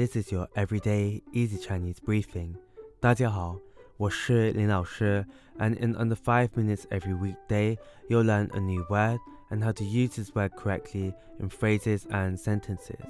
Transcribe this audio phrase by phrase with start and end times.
[0.00, 2.54] This is your everyday easy Chinese briefing.
[3.00, 3.60] 大家好，
[3.98, 5.26] 我是林老师
[5.58, 7.76] ，and in under five minutes every weekday,
[8.08, 9.18] you'll learn a new word
[9.50, 13.04] and how to use this word correctly in phrases and sentences.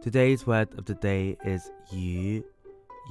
[0.00, 2.44] Today's word of the day is yu,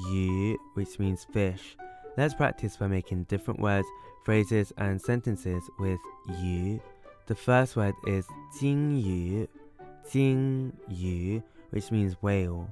[0.10, 1.76] yu, which means fish.
[2.16, 3.90] Let's practice by making different words,
[4.24, 6.00] phrases, and sentences with
[6.42, 6.80] yu.
[7.26, 8.26] The first word is
[8.58, 9.50] 鲸鱼,
[10.10, 12.70] 鲸鱼, which means whale.